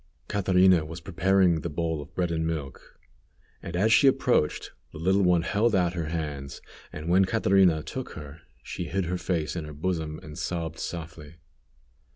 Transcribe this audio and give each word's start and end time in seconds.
Catrina 0.27 0.83
was 0.83 0.99
preparing 0.99 1.61
the 1.61 1.69
bowl 1.69 2.01
of 2.01 2.15
bread 2.15 2.31
and 2.31 2.47
milk, 2.47 2.99
and 3.61 3.75
as 3.75 3.93
she 3.93 4.07
approached, 4.07 4.71
the 4.91 4.97
little 4.97 5.21
one 5.21 5.43
held 5.43 5.75
out 5.75 5.93
her 5.93 6.07
hands, 6.07 6.59
and 6.91 7.07
when 7.07 7.25
Catrina 7.25 7.83
took 7.83 8.13
her 8.13 8.41
she 8.63 8.85
hid 8.85 9.05
her 9.05 9.19
face 9.19 9.55
in 9.55 9.63
her 9.65 9.73
bosom 9.73 10.19
and 10.23 10.39
sobbed 10.39 10.79
softly. 10.79 11.35